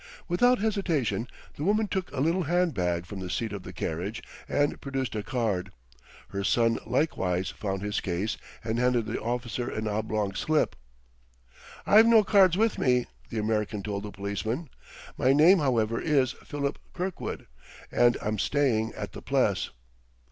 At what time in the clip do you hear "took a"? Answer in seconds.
1.87-2.21